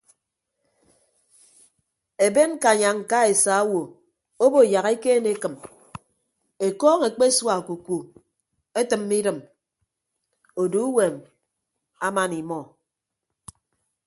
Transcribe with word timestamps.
Eben 2.25 2.49
ñkanya 2.57 2.89
ñka 2.99 3.19
esa 3.33 3.53
owo 3.65 3.81
obo 4.45 4.59
yak 4.73 4.87
ekeene 4.95 5.29
ekịm 5.35 5.55
ekọọñ 6.67 6.99
ekpesua 7.09 7.53
okuku 7.61 7.97
etịmme 8.79 9.15
idịm 9.21 9.37
odu 10.61 10.79
uwom 10.89 11.15
aman 12.07 12.31
imọ. 12.41 12.61